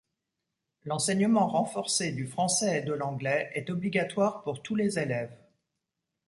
[0.83, 5.37] L'enseignement renforcé du français et de l'anglais est obligatoire pour tous les élèves.